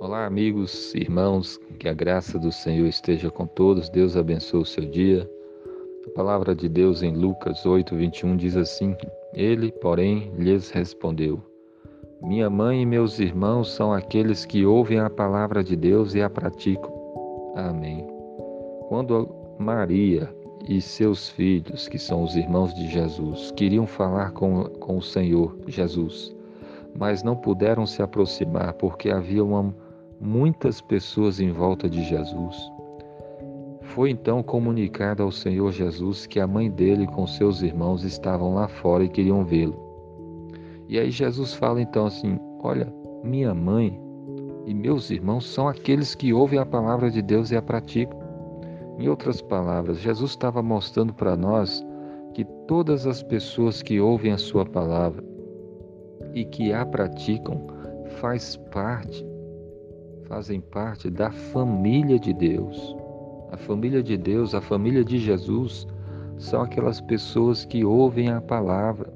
[0.00, 3.88] Olá, amigos, irmãos, que a graça do Senhor esteja com todos.
[3.88, 5.28] Deus abençoe o seu dia.
[6.06, 8.96] A palavra de Deus em Lucas 8, 21 diz assim:
[9.34, 11.42] Ele, porém, lhes respondeu:
[12.22, 16.30] Minha mãe e meus irmãos são aqueles que ouvem a palavra de Deus e a
[16.30, 16.94] praticam.
[17.56, 18.06] Amém.
[18.88, 20.32] Quando Maria
[20.68, 25.58] e seus filhos, que são os irmãos de Jesus, queriam falar com, com o Senhor
[25.66, 26.32] Jesus,
[26.96, 29.74] mas não puderam se aproximar porque havia uma
[30.20, 32.56] muitas pessoas em volta de Jesus.
[33.80, 38.68] Foi então comunicado ao Senhor Jesus que a mãe dele com seus irmãos estavam lá
[38.68, 39.76] fora e queriam vê-lo.
[40.88, 43.98] E aí Jesus fala então assim: Olha, minha mãe
[44.66, 48.18] e meus irmãos são aqueles que ouvem a palavra de Deus e a praticam.
[48.98, 51.84] Em outras palavras, Jesus estava mostrando para nós
[52.34, 55.24] que todas as pessoas que ouvem a sua palavra
[56.34, 57.66] e que a praticam
[58.20, 59.24] faz parte
[60.28, 62.94] fazem parte da família de Deus.
[63.50, 65.86] A família de Deus, a família de Jesus,
[66.36, 69.12] são aquelas pessoas que ouvem a palavra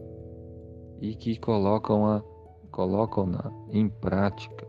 [1.00, 2.22] e que colocam-a
[2.70, 3.30] colocam
[3.70, 4.66] em prática.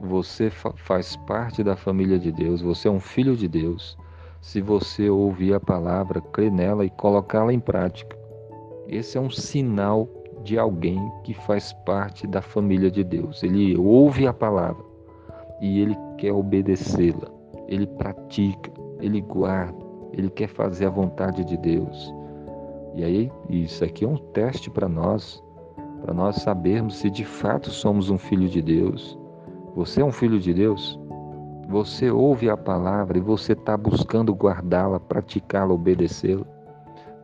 [0.00, 3.96] Você faz parte da família de Deus, você é um filho de Deus.
[4.40, 8.18] Se você ouvir a palavra, crer nela e colocá-la em prática,
[8.88, 10.08] esse é um sinal
[10.42, 13.44] de alguém que faz parte da família de Deus.
[13.44, 14.85] Ele ouve a palavra
[15.60, 17.28] e ele quer obedecê-la,
[17.68, 19.78] ele pratica, ele guarda,
[20.12, 22.14] ele quer fazer a vontade de Deus.
[22.94, 25.42] E aí, isso aqui é um teste para nós,
[26.02, 29.18] para nós sabermos se de fato somos um filho de Deus.
[29.74, 30.98] Você é um filho de Deus?
[31.68, 36.46] Você ouve a palavra e você está buscando guardá-la, praticá-la, obedecê-la?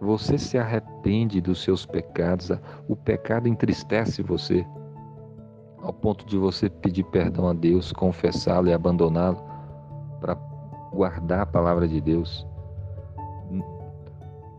[0.01, 2.51] Você se arrepende dos seus pecados?
[2.89, 4.67] O pecado entristece você?
[5.83, 9.43] Ao ponto de você pedir perdão a Deus, confessá-lo e abandoná-lo
[10.21, 10.35] para
[10.93, 12.47] guardar a palavra de Deus.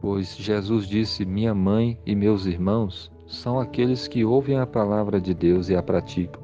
[0.01, 5.33] Pois Jesus disse: Minha mãe e meus irmãos são aqueles que ouvem a palavra de
[5.33, 6.44] Deus e a praticam.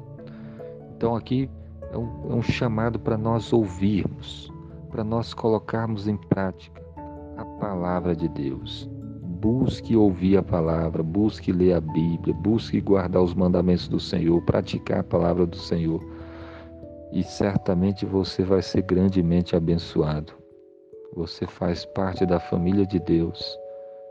[0.96, 1.48] Então, aqui
[1.92, 4.50] é um, é um chamado para nós ouvirmos,
[4.90, 6.82] para nós colocarmos em prática
[7.36, 8.88] a palavra de Deus
[9.40, 15.00] busque ouvir a palavra, busque ler a Bíblia, busque guardar os mandamentos do Senhor, praticar
[15.00, 16.00] a palavra do Senhor.
[17.12, 20.32] E certamente você vai ser grandemente abençoado.
[21.14, 23.58] Você faz parte da família de Deus.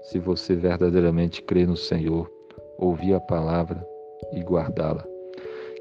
[0.02, 2.30] Se você verdadeiramente crê no Senhor,
[2.78, 3.86] ouvir a palavra
[4.34, 5.06] e guardá-la.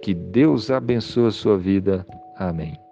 [0.02, 2.06] Que Deus abençoe a sua vida.
[2.36, 2.87] Amém.